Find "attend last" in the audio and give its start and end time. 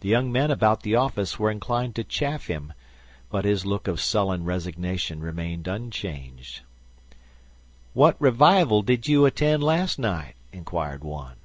9.24-10.00